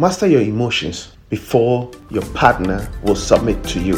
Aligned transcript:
Master 0.00 0.26
your 0.26 0.40
emotions 0.40 1.12
before 1.28 1.90
your 2.08 2.24
partner 2.32 2.90
will 3.02 3.14
submit 3.14 3.62
to 3.64 3.78
you. 3.78 3.96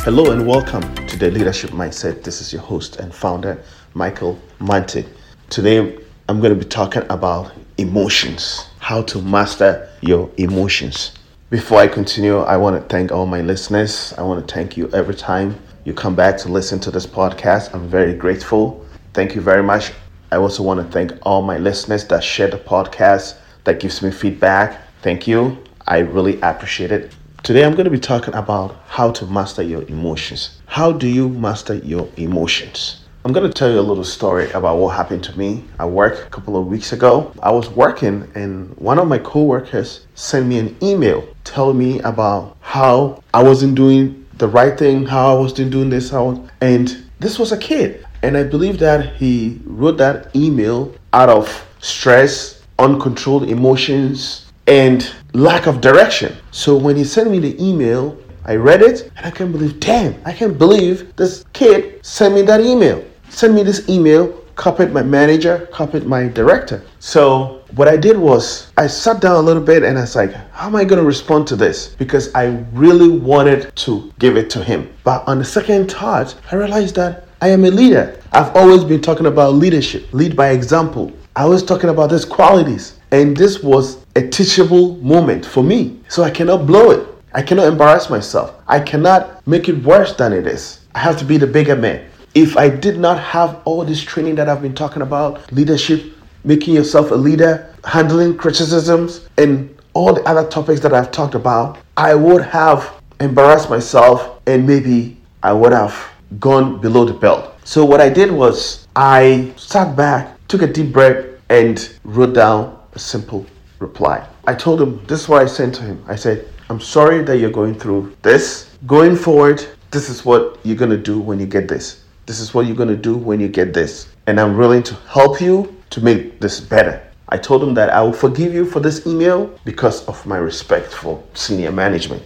Hello 0.00 0.30
and 0.32 0.46
welcome 0.46 0.80
to 1.08 1.18
the 1.18 1.30
Leadership 1.30 1.68
Mindset. 1.72 2.22
This 2.22 2.40
is 2.40 2.50
your 2.50 2.62
host 2.62 2.96
and 2.96 3.14
founder, 3.14 3.62
Michael 3.92 4.38
Mante. 4.58 5.06
Today, 5.50 5.98
I'm 6.30 6.40
going 6.40 6.58
to 6.58 6.58
be 6.58 6.64
talking 6.64 7.02
about 7.10 7.52
emotions, 7.76 8.70
how 8.78 9.02
to 9.02 9.20
master 9.20 9.90
your 10.00 10.30
emotions. 10.38 11.12
Before 11.52 11.80
I 11.80 11.86
continue, 11.86 12.38
I 12.38 12.56
want 12.56 12.80
to 12.80 12.88
thank 12.88 13.12
all 13.12 13.26
my 13.26 13.42
listeners. 13.42 14.14
I 14.16 14.22
want 14.22 14.48
to 14.48 14.54
thank 14.54 14.78
you 14.78 14.88
every 14.94 15.14
time 15.14 15.54
you 15.84 15.92
come 15.92 16.14
back 16.14 16.38
to 16.38 16.48
listen 16.48 16.80
to 16.80 16.90
this 16.90 17.06
podcast. 17.06 17.74
I'm 17.74 17.88
very 17.88 18.14
grateful. 18.14 18.86
Thank 19.12 19.34
you 19.34 19.42
very 19.42 19.62
much. 19.62 19.92
I 20.30 20.36
also 20.36 20.62
want 20.62 20.80
to 20.80 20.90
thank 20.90 21.12
all 21.26 21.42
my 21.42 21.58
listeners 21.58 22.06
that 22.06 22.24
share 22.24 22.48
the 22.48 22.56
podcast, 22.56 23.36
that 23.64 23.80
gives 23.80 24.00
me 24.00 24.10
feedback. 24.10 24.80
Thank 25.02 25.28
you. 25.28 25.62
I 25.86 25.98
really 25.98 26.40
appreciate 26.40 26.90
it. 26.90 27.14
Today 27.42 27.66
I'm 27.66 27.72
going 27.72 27.84
to 27.84 27.90
be 27.90 28.00
talking 28.00 28.32
about 28.32 28.80
how 28.86 29.10
to 29.10 29.26
master 29.26 29.62
your 29.62 29.82
emotions. 29.88 30.62
How 30.64 30.90
do 30.90 31.06
you 31.06 31.28
master 31.28 31.74
your 31.74 32.08
emotions? 32.16 33.02
I'm 33.24 33.32
going 33.32 33.46
to 33.46 33.52
tell 33.52 33.70
you 33.70 33.78
a 33.78 33.80
little 33.80 34.02
story 34.02 34.50
about 34.50 34.78
what 34.78 34.96
happened 34.96 35.22
to 35.24 35.38
me 35.38 35.62
at 35.78 35.88
work 35.88 36.26
a 36.26 36.30
couple 36.30 36.56
of 36.56 36.66
weeks 36.66 36.92
ago. 36.92 37.32
I 37.40 37.52
was 37.52 37.70
working 37.70 38.28
and 38.34 38.76
one 38.78 38.98
of 38.98 39.06
my 39.06 39.18
coworkers 39.18 40.06
sent 40.14 40.46
me 40.46 40.58
an 40.58 40.76
email 40.82 41.24
telling 41.52 41.76
me 41.76 42.00
about 42.00 42.56
how 42.60 43.22
I 43.34 43.42
wasn't 43.42 43.74
doing 43.74 44.26
the 44.38 44.48
right 44.48 44.76
thing, 44.78 45.04
how 45.04 45.36
I 45.36 45.38
wasn't 45.38 45.70
doing 45.70 45.90
this, 45.90 46.08
how 46.08 46.48
and 46.62 47.04
this 47.20 47.38
was 47.38 47.52
a 47.52 47.58
kid. 47.58 48.06
And 48.22 48.38
I 48.38 48.42
believe 48.42 48.78
that 48.78 49.16
he 49.16 49.60
wrote 49.66 49.98
that 49.98 50.34
email 50.34 50.94
out 51.12 51.28
of 51.28 51.66
stress, 51.80 52.62
uncontrolled 52.78 53.50
emotions, 53.50 54.50
and 54.66 55.12
lack 55.34 55.66
of 55.66 55.82
direction. 55.82 56.34
So 56.52 56.74
when 56.76 56.96
he 56.96 57.04
sent 57.04 57.30
me 57.30 57.38
the 57.38 57.62
email, 57.62 58.16
I 58.46 58.56
read 58.56 58.80
it 58.80 59.12
and 59.16 59.26
I 59.26 59.30
can't 59.30 59.52
believe, 59.52 59.78
damn, 59.78 60.20
I 60.24 60.32
can't 60.32 60.56
believe 60.56 61.14
this 61.16 61.44
kid 61.52 62.04
sent 62.04 62.34
me 62.34 62.42
that 62.42 62.60
email. 62.60 63.04
Sent 63.28 63.52
me 63.54 63.62
this 63.62 63.88
email, 63.88 64.41
copied 64.56 64.92
my 64.92 65.02
manager, 65.02 65.68
copied 65.72 66.04
my 66.06 66.28
director. 66.28 66.82
So 66.98 67.62
what 67.74 67.88
I 67.88 67.96
did 67.96 68.16
was 68.16 68.70
I 68.76 68.86
sat 68.86 69.20
down 69.20 69.36
a 69.36 69.40
little 69.40 69.62
bit 69.62 69.82
and 69.82 69.98
I 69.98 70.02
was 70.02 70.16
like, 70.16 70.32
how 70.52 70.66
am 70.66 70.76
I 70.76 70.84
going 70.84 71.00
to 71.00 71.06
respond 71.06 71.46
to 71.48 71.56
this? 71.56 71.88
Because 71.88 72.34
I 72.34 72.64
really 72.72 73.08
wanted 73.08 73.74
to 73.76 74.12
give 74.18 74.36
it 74.36 74.50
to 74.50 74.62
him. 74.62 74.92
But 75.04 75.26
on 75.26 75.38
the 75.38 75.44
second 75.44 75.90
thought, 75.90 76.34
I 76.50 76.56
realized 76.56 76.94
that 76.96 77.26
I 77.40 77.48
am 77.48 77.64
a 77.64 77.70
leader. 77.70 78.20
I've 78.32 78.54
always 78.54 78.84
been 78.84 79.00
talking 79.00 79.26
about 79.26 79.54
leadership, 79.54 80.12
lead 80.12 80.36
by 80.36 80.50
example. 80.50 81.12
I 81.34 81.46
was 81.46 81.64
talking 81.64 81.90
about 81.90 82.10
these 82.10 82.24
qualities. 82.24 82.98
And 83.10 83.36
this 83.36 83.62
was 83.62 83.98
a 84.16 84.26
teachable 84.26 84.96
moment 84.96 85.44
for 85.44 85.62
me. 85.62 86.00
So 86.08 86.22
I 86.22 86.30
cannot 86.30 86.66
blow 86.66 86.90
it. 86.90 87.06
I 87.34 87.42
cannot 87.42 87.68
embarrass 87.68 88.10
myself. 88.10 88.54
I 88.68 88.80
cannot 88.80 89.46
make 89.46 89.68
it 89.68 89.82
worse 89.82 90.14
than 90.14 90.32
it 90.32 90.46
is. 90.46 90.80
I 90.94 90.98
have 90.98 91.18
to 91.18 91.24
be 91.24 91.38
the 91.38 91.46
bigger 91.46 91.76
man. 91.76 92.06
If 92.34 92.56
I 92.56 92.70
did 92.70 92.98
not 92.98 93.20
have 93.20 93.60
all 93.66 93.84
this 93.84 94.00
training 94.00 94.36
that 94.36 94.48
I've 94.48 94.62
been 94.62 94.74
talking 94.74 95.02
about, 95.02 95.52
leadership, 95.52 96.14
making 96.44 96.74
yourself 96.74 97.10
a 97.10 97.14
leader, 97.14 97.74
handling 97.84 98.38
criticisms, 98.38 99.28
and 99.36 99.68
all 99.92 100.14
the 100.14 100.22
other 100.22 100.48
topics 100.48 100.80
that 100.80 100.94
I've 100.94 101.10
talked 101.10 101.34
about, 101.34 101.76
I 101.98 102.14
would 102.14 102.40
have 102.40 102.90
embarrassed 103.20 103.68
myself 103.68 104.40
and 104.46 104.66
maybe 104.66 105.18
I 105.42 105.52
would 105.52 105.72
have 105.72 105.94
gone 106.40 106.80
below 106.80 107.04
the 107.04 107.12
belt. 107.12 107.52
So, 107.64 107.84
what 107.84 108.00
I 108.00 108.08
did 108.08 108.30
was 108.30 108.88
I 108.96 109.52
sat 109.56 109.94
back, 109.94 110.38
took 110.48 110.62
a 110.62 110.66
deep 110.66 110.90
breath, 110.90 111.26
and 111.50 111.92
wrote 112.02 112.34
down 112.34 112.80
a 112.94 112.98
simple 112.98 113.44
reply. 113.78 114.26
I 114.46 114.54
told 114.54 114.80
him, 114.80 115.04
this 115.04 115.22
is 115.22 115.28
what 115.28 115.42
I 115.42 115.46
sent 115.46 115.74
to 115.74 115.82
him. 115.82 116.02
I 116.08 116.16
said, 116.16 116.48
I'm 116.70 116.80
sorry 116.80 117.22
that 117.24 117.36
you're 117.36 117.50
going 117.50 117.74
through 117.78 118.16
this. 118.22 118.70
Going 118.86 119.16
forward, 119.16 119.66
this 119.90 120.08
is 120.08 120.24
what 120.24 120.58
you're 120.64 120.76
going 120.76 120.90
to 120.90 120.96
do 120.96 121.20
when 121.20 121.38
you 121.38 121.44
get 121.44 121.68
this. 121.68 122.01
This 122.26 122.40
is 122.40 122.54
what 122.54 122.66
you're 122.66 122.76
going 122.76 122.88
to 122.88 122.96
do 122.96 123.16
when 123.16 123.40
you 123.40 123.48
get 123.48 123.74
this. 123.74 124.08
And 124.26 124.40
I'm 124.40 124.56
willing 124.56 124.82
to 124.84 124.94
help 125.08 125.40
you 125.40 125.76
to 125.90 126.00
make 126.00 126.40
this 126.40 126.60
better. 126.60 127.02
I 127.28 127.38
told 127.38 127.62
him 127.62 127.74
that 127.74 127.90
I 127.90 128.02
will 128.02 128.12
forgive 128.12 128.54
you 128.54 128.64
for 128.64 128.80
this 128.80 129.06
email 129.06 129.58
because 129.64 130.04
of 130.06 130.24
my 130.26 130.36
respect 130.36 130.92
for 130.92 131.22
senior 131.34 131.72
management. 131.72 132.22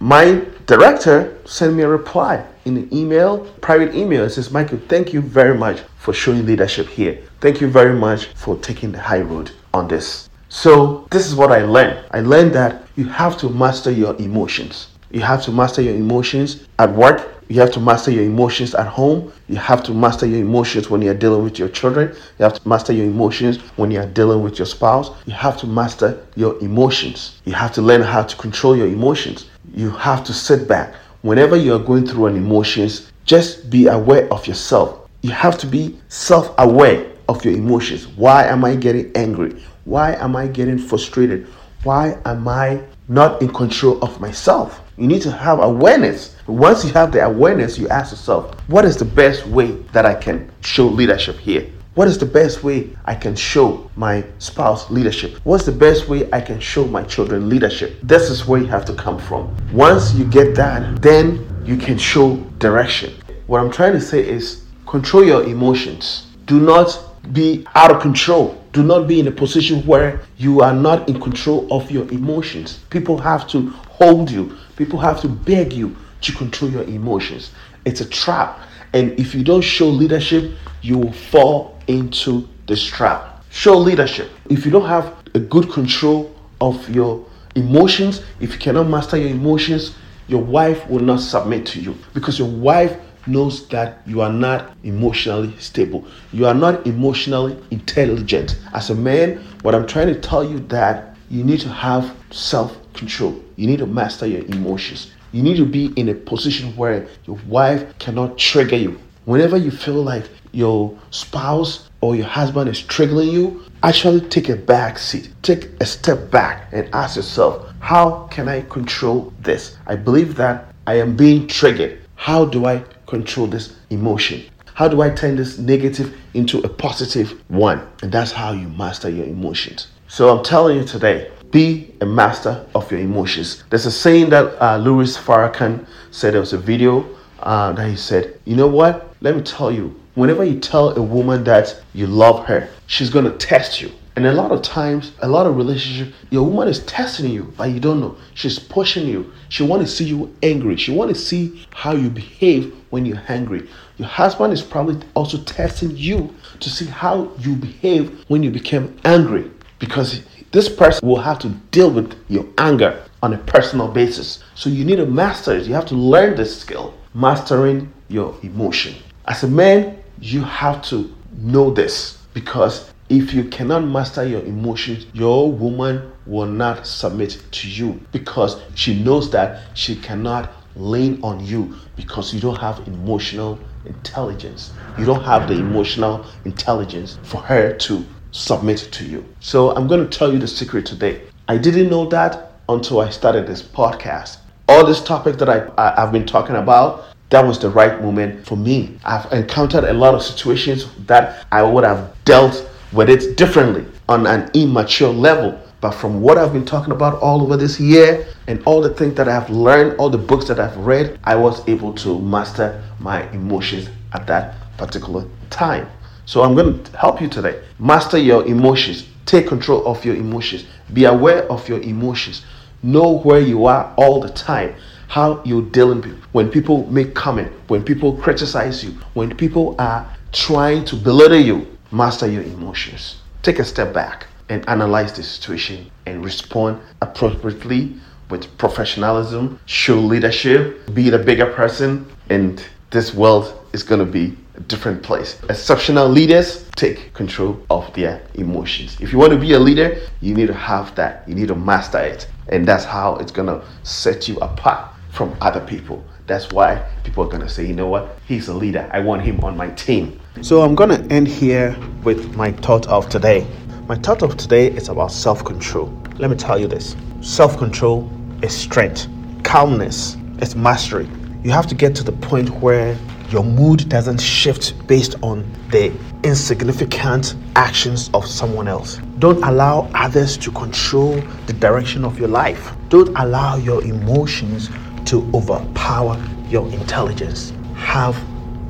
My 0.00 0.44
director 0.66 1.38
sent 1.44 1.74
me 1.74 1.82
a 1.82 1.88
reply 1.88 2.44
in 2.64 2.76
an 2.76 2.94
email, 2.94 3.38
private 3.60 3.94
email. 3.94 4.24
It 4.24 4.30
says, 4.30 4.50
Michael, 4.50 4.78
thank 4.88 5.12
you 5.12 5.20
very 5.20 5.56
much 5.56 5.80
for 5.96 6.12
showing 6.12 6.46
leadership 6.46 6.86
here. 6.88 7.20
Thank 7.40 7.60
you 7.60 7.68
very 7.68 7.94
much 7.94 8.26
for 8.34 8.56
taking 8.58 8.92
the 8.92 9.00
high 9.00 9.22
road 9.22 9.50
on 9.72 9.88
this. 9.88 10.28
So, 10.50 11.06
this 11.10 11.26
is 11.26 11.34
what 11.34 11.52
I 11.52 11.64
learned. 11.64 12.04
I 12.10 12.20
learned 12.20 12.52
that 12.54 12.82
you 12.96 13.06
have 13.06 13.36
to 13.38 13.48
master 13.48 13.90
your 13.90 14.16
emotions. 14.16 14.88
You 15.10 15.20
have 15.20 15.42
to 15.44 15.52
master 15.52 15.82
your 15.82 15.94
emotions 15.94 16.66
at 16.78 16.92
work. 16.92 17.37
You 17.48 17.60
have 17.60 17.70
to 17.72 17.80
master 17.80 18.10
your 18.10 18.24
emotions 18.24 18.74
at 18.74 18.86
home. 18.86 19.32
You 19.48 19.56
have 19.56 19.82
to 19.84 19.94
master 19.94 20.26
your 20.26 20.40
emotions 20.40 20.90
when 20.90 21.00
you're 21.00 21.14
dealing 21.14 21.42
with 21.42 21.58
your 21.58 21.70
children. 21.70 22.08
You 22.38 22.42
have 22.42 22.60
to 22.60 22.68
master 22.68 22.92
your 22.92 23.06
emotions 23.06 23.56
when 23.76 23.90
you're 23.90 24.04
dealing 24.06 24.42
with 24.42 24.58
your 24.58 24.66
spouse. 24.66 25.10
You 25.24 25.32
have 25.32 25.56
to 25.60 25.66
master 25.66 26.22
your 26.36 26.58
emotions. 26.60 27.40
You 27.46 27.54
have 27.54 27.72
to 27.72 27.82
learn 27.82 28.02
how 28.02 28.22
to 28.24 28.36
control 28.36 28.76
your 28.76 28.86
emotions. 28.86 29.46
You 29.74 29.90
have 29.92 30.24
to 30.24 30.34
sit 30.34 30.68
back. 30.68 30.94
Whenever 31.22 31.56
you're 31.56 31.78
going 31.78 32.06
through 32.06 32.26
an 32.26 32.36
emotions, 32.36 33.10
just 33.24 33.70
be 33.70 33.86
aware 33.86 34.30
of 34.30 34.46
yourself. 34.46 35.08
You 35.22 35.30
have 35.30 35.56
to 35.58 35.66
be 35.66 35.98
self 36.08 36.54
aware 36.58 37.06
of 37.30 37.42
your 37.46 37.54
emotions. 37.54 38.08
Why 38.08 38.44
am 38.44 38.62
I 38.62 38.76
getting 38.76 39.10
angry? 39.14 39.62
Why 39.86 40.14
am 40.16 40.36
I 40.36 40.48
getting 40.48 40.78
frustrated? 40.78 41.46
Why 41.82 42.18
am 42.26 42.46
I 42.46 42.82
not 43.08 43.40
in 43.40 43.48
control 43.48 44.02
of 44.04 44.20
myself? 44.20 44.82
You 44.98 45.06
need 45.06 45.22
to 45.22 45.30
have 45.30 45.60
awareness. 45.60 46.34
Once 46.48 46.84
you 46.84 46.92
have 46.92 47.12
the 47.12 47.24
awareness, 47.24 47.78
you 47.78 47.88
ask 47.88 48.10
yourself, 48.10 48.58
what 48.66 48.84
is 48.84 48.96
the 48.96 49.04
best 49.04 49.46
way 49.46 49.70
that 49.92 50.04
I 50.04 50.12
can 50.12 50.50
show 50.60 50.86
leadership 50.88 51.36
here? 51.36 51.70
What 51.94 52.08
is 52.08 52.18
the 52.18 52.26
best 52.26 52.64
way 52.64 52.90
I 53.04 53.14
can 53.14 53.36
show 53.36 53.88
my 53.94 54.24
spouse 54.40 54.90
leadership? 54.90 55.38
What's 55.44 55.64
the 55.64 55.70
best 55.70 56.08
way 56.08 56.28
I 56.32 56.40
can 56.40 56.58
show 56.58 56.84
my 56.84 57.04
children 57.04 57.48
leadership? 57.48 58.00
This 58.02 58.28
is 58.28 58.48
where 58.48 58.60
you 58.60 58.66
have 58.66 58.84
to 58.86 58.94
come 58.94 59.20
from. 59.20 59.56
Once 59.72 60.14
you 60.14 60.24
get 60.24 60.56
that, 60.56 61.00
then 61.00 61.46
you 61.64 61.76
can 61.76 61.96
show 61.96 62.34
direction. 62.58 63.14
What 63.46 63.60
I'm 63.60 63.70
trying 63.70 63.92
to 63.92 64.00
say 64.00 64.28
is 64.28 64.64
control 64.86 65.24
your 65.24 65.44
emotions. 65.44 66.26
Do 66.46 66.58
not 66.58 66.98
be 67.32 67.64
out 67.76 67.92
of 67.92 68.02
control. 68.02 68.64
Do 68.78 68.84
not 68.84 69.08
be 69.08 69.18
in 69.18 69.26
a 69.26 69.32
position 69.32 69.84
where 69.86 70.20
you 70.36 70.60
are 70.60 70.72
not 70.72 71.08
in 71.08 71.20
control 71.20 71.66
of 71.72 71.90
your 71.90 72.08
emotions. 72.12 72.78
People 72.90 73.18
have 73.18 73.48
to 73.48 73.70
hold 73.70 74.30
you, 74.30 74.56
people 74.76 75.00
have 75.00 75.20
to 75.22 75.28
beg 75.28 75.72
you 75.72 75.96
to 76.20 76.32
control 76.32 76.70
your 76.70 76.84
emotions. 76.84 77.50
It's 77.84 78.00
a 78.02 78.08
trap. 78.08 78.60
And 78.92 79.18
if 79.18 79.34
you 79.34 79.42
don't 79.42 79.62
show 79.62 79.88
leadership, 79.88 80.52
you 80.80 80.96
will 80.96 81.12
fall 81.12 81.76
into 81.88 82.48
this 82.68 82.84
trap. 82.84 83.44
Show 83.50 83.76
leadership. 83.76 84.30
If 84.48 84.64
you 84.64 84.70
don't 84.70 84.86
have 84.86 85.12
a 85.34 85.40
good 85.40 85.72
control 85.72 86.32
of 86.60 86.88
your 86.88 87.26
emotions, 87.56 88.22
if 88.38 88.52
you 88.52 88.58
cannot 88.60 88.84
master 88.86 89.16
your 89.16 89.30
emotions, 89.30 89.96
your 90.28 90.44
wife 90.44 90.88
will 90.88 91.00
not 91.02 91.18
submit 91.18 91.66
to 91.66 91.80
you 91.80 91.98
because 92.14 92.38
your 92.38 92.48
wife 92.48 92.96
knows 93.28 93.68
that 93.68 94.00
you 94.06 94.20
are 94.20 94.32
not 94.32 94.76
emotionally 94.82 95.54
stable. 95.58 96.06
You 96.32 96.46
are 96.46 96.54
not 96.54 96.86
emotionally 96.86 97.58
intelligent. 97.70 98.58
As 98.72 98.90
a 98.90 98.94
man, 98.94 99.44
what 99.62 99.74
I'm 99.74 99.86
trying 99.86 100.08
to 100.08 100.20
tell 100.20 100.42
you 100.42 100.58
that 100.68 101.16
you 101.30 101.44
need 101.44 101.60
to 101.60 101.68
have 101.68 102.16
self-control. 102.30 103.40
You 103.56 103.66
need 103.66 103.78
to 103.80 103.86
master 103.86 104.26
your 104.26 104.44
emotions. 104.46 105.12
You 105.32 105.42
need 105.42 105.58
to 105.58 105.66
be 105.66 105.92
in 105.96 106.08
a 106.08 106.14
position 106.14 106.74
where 106.74 107.06
your 107.26 107.38
wife 107.46 107.98
cannot 107.98 108.38
trigger 108.38 108.76
you. 108.76 108.98
Whenever 109.26 109.58
you 109.58 109.70
feel 109.70 110.02
like 110.02 110.24
your 110.52 110.98
spouse 111.10 111.90
or 112.00 112.16
your 112.16 112.26
husband 112.26 112.70
is 112.70 112.80
triggering 112.80 113.30
you, 113.30 113.62
actually 113.82 114.22
take 114.22 114.48
a 114.48 114.56
back 114.56 114.98
seat. 114.98 115.30
Take 115.42 115.68
a 115.80 115.84
step 115.84 116.30
back 116.30 116.68
and 116.72 116.88
ask 116.94 117.16
yourself, 117.16 117.70
how 117.80 118.26
can 118.30 118.48
I 118.48 118.62
control 118.62 119.32
this? 119.40 119.76
I 119.86 119.96
believe 119.96 120.34
that 120.36 120.74
I 120.86 120.94
am 120.94 121.14
being 121.14 121.46
triggered. 121.46 122.00
How 122.14 122.46
do 122.46 122.64
I 122.64 122.82
control 123.08 123.48
this 123.48 123.74
emotion? 123.90 124.44
How 124.74 124.86
do 124.86 125.02
I 125.02 125.10
turn 125.10 125.34
this 125.34 125.58
negative 125.58 126.16
into 126.34 126.60
a 126.60 126.68
positive 126.68 127.42
one? 127.50 127.84
And 128.02 128.12
that's 128.12 128.30
how 128.30 128.52
you 128.52 128.68
master 128.68 129.08
your 129.08 129.26
emotions. 129.26 129.88
So 130.06 130.28
I'm 130.28 130.44
telling 130.44 130.76
you 130.78 130.84
today, 130.84 131.32
be 131.50 131.92
a 132.00 132.06
master 132.06 132.64
of 132.74 132.90
your 132.92 133.00
emotions. 133.00 133.64
There's 133.70 133.86
a 133.86 133.90
saying 133.90 134.30
that 134.30 134.62
uh, 134.62 134.76
Louis 134.76 135.16
Farrakhan 135.16 135.86
said. 136.10 136.34
There 136.34 136.40
was 136.40 136.52
a 136.52 136.58
video 136.58 137.06
uh, 137.40 137.72
that 137.72 137.88
he 137.88 137.96
said, 137.96 138.38
"You 138.44 138.54
know 138.54 138.68
what? 138.68 139.14
Let 139.20 139.34
me 139.34 139.42
tell 139.42 139.72
you. 139.72 139.98
Whenever 140.14 140.44
you 140.44 140.58
tell 140.58 140.96
a 140.96 141.02
woman 141.02 141.44
that 141.44 141.80
you 141.94 142.06
love 142.06 142.44
her, 142.46 142.68
she's 142.86 143.08
gonna 143.08 143.36
test 143.36 143.80
you, 143.80 143.90
And 144.18 144.26
a 144.26 144.32
lot 144.32 144.50
of 144.50 144.62
times, 144.62 145.12
a 145.20 145.28
lot 145.28 145.46
of 145.46 145.56
relationship, 145.56 146.12
your 146.30 146.42
woman 146.42 146.66
is 146.66 146.80
testing 146.86 147.30
you, 147.30 147.54
but 147.56 147.70
you 147.70 147.78
don't 147.78 148.00
know. 148.00 148.16
She's 148.34 148.58
pushing 148.58 149.06
you. 149.06 149.32
She 149.48 149.62
want 149.62 149.80
to 149.82 149.86
see 149.86 150.06
you 150.06 150.34
angry. 150.42 150.76
She 150.76 150.90
want 150.90 151.10
to 151.10 151.14
see 151.14 151.64
how 151.70 151.92
you 151.92 152.10
behave 152.10 152.74
when 152.90 153.06
you're 153.06 153.22
angry. 153.28 153.68
Your 153.96 154.08
husband 154.08 154.52
is 154.52 154.60
probably 154.60 155.06
also 155.14 155.38
testing 155.44 155.96
you 155.96 156.34
to 156.58 156.68
see 156.68 156.86
how 156.86 157.30
you 157.38 157.54
behave 157.54 158.24
when 158.26 158.42
you 158.42 158.50
become 158.50 158.98
angry 159.04 159.52
because 159.78 160.22
this 160.50 160.68
person 160.68 161.06
will 161.06 161.20
have 161.20 161.38
to 161.38 161.50
deal 161.70 161.92
with 161.92 162.16
your 162.26 162.44
anger 162.58 163.00
on 163.22 163.34
a 163.34 163.38
personal 163.38 163.86
basis. 163.86 164.42
So 164.56 164.68
you 164.68 164.84
need 164.84 164.96
to 164.96 165.06
master 165.06 165.54
it. 165.54 165.68
You 165.68 165.74
have 165.74 165.86
to 165.86 165.94
learn 165.94 166.34
this 166.34 166.60
skill, 166.60 166.92
mastering 167.14 167.92
your 168.08 168.36
emotion. 168.42 168.96
As 169.28 169.44
a 169.44 169.48
man, 169.48 169.96
you 170.20 170.42
have 170.42 170.82
to 170.86 171.14
know 171.36 171.70
this 171.70 172.18
because 172.34 172.92
if 173.08 173.32
you 173.32 173.44
cannot 173.44 173.84
master 173.84 174.22
your 174.24 174.42
emotions, 174.42 175.06
your 175.14 175.50
woman 175.50 176.12
will 176.26 176.46
not 176.46 176.86
submit 176.86 177.42
to 177.52 177.68
you 177.68 178.00
because 178.12 178.60
she 178.74 179.02
knows 179.02 179.30
that 179.30 179.62
she 179.74 179.96
cannot 179.96 180.50
lean 180.76 181.18
on 181.22 181.44
you 181.44 181.74
because 181.96 182.34
you 182.34 182.40
don't 182.40 182.58
have 182.58 182.86
emotional 182.86 183.58
intelligence. 183.86 184.72
You 184.98 185.06
don't 185.06 185.24
have 185.24 185.48
the 185.48 185.54
emotional 185.54 186.26
intelligence 186.44 187.18
for 187.22 187.38
her 187.38 187.74
to 187.78 188.04
submit 188.30 188.88
to 188.92 189.04
you. 189.04 189.24
So 189.40 189.74
I'm 189.74 189.86
going 189.86 190.08
to 190.08 190.18
tell 190.18 190.32
you 190.32 190.38
the 190.38 190.48
secret 190.48 190.84
today. 190.84 191.22
I 191.48 191.56
didn't 191.56 191.88
know 191.88 192.06
that 192.10 192.52
until 192.68 193.00
I 193.00 193.08
started 193.08 193.46
this 193.46 193.62
podcast. 193.62 194.38
All 194.68 194.84
this 194.84 195.02
topic 195.02 195.38
that 195.38 195.48
I, 195.48 195.70
I, 195.78 195.98
have 196.02 196.12
been 196.12 196.26
talking 196.26 196.56
about, 196.56 197.06
that 197.30 197.46
was 197.46 197.58
the 197.58 197.70
right 197.70 198.02
moment 198.02 198.46
for 198.46 198.56
me. 198.56 198.98
I've 199.02 199.32
encountered 199.32 199.84
a 199.84 199.94
lot 199.94 200.14
of 200.14 200.22
situations 200.22 200.86
that 201.06 201.46
I 201.50 201.62
would 201.62 201.84
have 201.84 202.12
dealt 202.26 202.68
with 202.92 203.08
it 203.10 203.36
differently 203.36 203.84
on 204.08 204.26
an 204.26 204.50
immature 204.54 205.12
level. 205.12 205.60
But 205.80 205.92
from 205.92 206.20
what 206.20 206.38
I've 206.38 206.52
been 206.52 206.64
talking 206.64 206.92
about 206.92 207.20
all 207.20 207.42
over 207.42 207.56
this 207.56 207.78
year 207.78 208.26
and 208.48 208.60
all 208.64 208.80
the 208.80 208.92
things 208.92 209.14
that 209.14 209.28
I've 209.28 209.48
learned, 209.50 209.98
all 209.98 210.10
the 210.10 210.18
books 210.18 210.46
that 210.48 210.58
I've 210.58 210.76
read, 210.78 211.18
I 211.24 211.36
was 211.36 211.66
able 211.68 211.92
to 211.94 212.18
master 212.18 212.82
my 212.98 213.30
emotions 213.30 213.88
at 214.12 214.26
that 214.26 214.56
particular 214.76 215.24
time. 215.50 215.88
So 216.24 216.42
I'm 216.42 216.54
going 216.54 216.82
to 216.82 216.96
help 216.98 217.20
you 217.20 217.28
today. 217.28 217.62
Master 217.78 218.18
your 218.18 218.44
emotions. 218.46 219.08
Take 219.24 219.46
control 219.46 219.86
of 219.86 220.04
your 220.04 220.16
emotions. 220.16 220.64
Be 220.92 221.04
aware 221.04 221.50
of 221.50 221.68
your 221.68 221.80
emotions. 221.80 222.44
Know 222.82 223.18
where 223.18 223.40
you 223.40 223.66
are 223.66 223.94
all 223.96 224.20
the 224.20 224.30
time. 224.30 224.74
How 225.08 225.42
you're 225.44 225.62
dealing 225.62 226.00
with 226.02 226.12
people 226.12 226.28
when 226.32 226.50
people 226.50 226.86
make 226.90 227.14
comment, 227.14 227.52
when 227.68 227.82
people 227.82 228.16
criticize 228.16 228.84
you, 228.84 228.90
when 229.14 229.34
people 229.36 229.74
are 229.78 230.06
trying 230.32 230.84
to 230.86 230.96
belittle 230.96 231.38
you. 231.40 231.77
Master 231.90 232.26
your 232.26 232.42
emotions. 232.42 233.16
Take 233.42 233.58
a 233.58 233.64
step 233.64 233.94
back 233.94 234.26
and 234.50 234.68
analyze 234.68 235.12
the 235.14 235.22
situation 235.22 235.90
and 236.04 236.22
respond 236.22 236.80
appropriately 237.00 237.94
with 238.28 238.58
professionalism, 238.58 239.58
show 239.64 239.98
leadership, 239.98 240.94
be 240.94 241.08
the 241.08 241.18
bigger 241.18 241.46
person, 241.46 242.06
and 242.28 242.62
this 242.90 243.14
world 243.14 243.66
is 243.72 243.82
going 243.82 244.04
to 244.04 244.10
be 244.10 244.36
a 244.56 244.60
different 244.60 245.02
place. 245.02 245.40
Exceptional 245.48 246.08
leaders 246.08 246.68
take 246.76 247.14
control 247.14 247.58
of 247.70 247.90
their 247.94 248.22
emotions. 248.34 248.98
If 249.00 249.10
you 249.10 249.18
want 249.18 249.32
to 249.32 249.38
be 249.38 249.52
a 249.52 249.58
leader, 249.58 249.98
you 250.20 250.34
need 250.34 250.48
to 250.48 250.54
have 250.54 250.94
that. 250.96 251.26
You 251.26 251.34
need 251.34 251.48
to 251.48 251.54
master 251.54 252.00
it. 252.00 252.28
And 252.48 252.68
that's 252.68 252.84
how 252.84 253.16
it's 253.16 253.32
going 253.32 253.48
to 253.48 253.64
set 253.82 254.28
you 254.28 254.36
apart 254.38 254.90
from 255.10 255.34
other 255.40 255.60
people. 255.60 256.04
That's 256.28 256.52
why 256.52 256.86
people 257.04 257.24
are 257.24 257.26
going 257.26 257.40
to 257.40 257.48
say, 257.48 257.66
you 257.66 257.72
know 257.72 257.86
what? 257.88 258.18
He's 258.26 258.48
a 258.48 258.54
leader. 258.54 258.86
I 258.92 259.00
want 259.00 259.22
him 259.22 259.42
on 259.42 259.56
my 259.56 259.70
team. 259.70 260.20
So 260.42 260.60
I'm 260.60 260.74
going 260.74 260.90
to 260.90 261.12
end 261.12 261.26
here 261.26 261.74
with 262.04 262.36
my 262.36 262.52
thought 262.52 262.86
of 262.86 263.08
today. 263.08 263.46
My 263.88 263.94
thought 263.94 264.20
of 264.22 264.36
today 264.36 264.66
is 264.66 264.90
about 264.90 265.10
self 265.10 265.42
control. 265.42 265.86
Let 266.18 266.28
me 266.28 266.36
tell 266.36 266.58
you 266.58 266.68
this 266.68 266.96
self 267.22 267.56
control 267.56 268.10
is 268.42 268.54
strength, 268.54 269.08
calmness 269.42 270.18
is 270.42 270.54
mastery. 270.54 271.08
You 271.44 271.50
have 271.50 271.66
to 271.68 271.74
get 271.74 271.96
to 271.96 272.04
the 272.04 272.12
point 272.12 272.50
where 272.60 272.94
your 273.30 273.42
mood 273.42 273.88
doesn't 273.88 274.20
shift 274.20 274.86
based 274.86 275.14
on 275.22 275.50
the 275.70 275.90
insignificant 276.24 277.36
actions 277.56 278.10
of 278.12 278.26
someone 278.26 278.68
else. 278.68 278.98
Don't 279.18 279.42
allow 279.44 279.90
others 279.94 280.36
to 280.38 280.50
control 280.50 281.22
the 281.46 281.54
direction 281.54 282.04
of 282.04 282.18
your 282.18 282.28
life. 282.28 282.74
Don't 282.90 283.08
allow 283.16 283.56
your 283.56 283.82
emotions 283.82 284.68
to 285.08 285.28
overpower 285.34 286.22
your 286.48 286.68
intelligence. 286.68 287.52
Have 287.74 288.14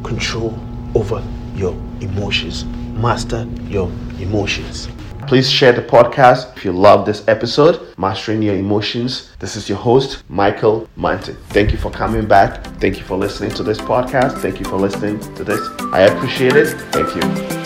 control 0.03 0.59
over 0.95 1.23
your 1.55 1.73
emotions. 2.01 2.65
Master 2.95 3.47
your 3.67 3.91
emotions. 4.19 4.89
Please 5.27 5.51
share 5.51 5.73
the 5.73 5.83
podcast 5.83 6.57
if 6.57 6.65
you 6.65 6.73
love 6.73 7.05
this 7.05 7.27
episode, 7.29 7.95
Mastering 7.99 8.41
Your 8.41 8.55
Emotions. 8.55 9.31
This 9.41 9.57
is 9.57 9.69
your 9.69 9.77
host, 9.77 10.23
Michael 10.31 10.89
Mante. 10.97 11.37
Thank 11.51 11.71
you 11.71 11.77
for 11.77 11.91
coming 11.91 12.27
back. 12.27 12.65
Thank 12.81 12.97
you 12.99 13.05
for 13.05 13.19
listening 13.19 13.51
to 13.51 13.63
this 13.63 13.79
podcast. 13.79 14.39
Thank 14.39 14.59
you 14.59 14.65
for 14.65 14.77
listening 14.77 15.21
to 15.35 15.45
this. 15.45 15.61
I 15.93 16.03
appreciate 16.03 16.57
it. 16.57 16.69
Thank 16.93 17.15
you. 17.15 17.58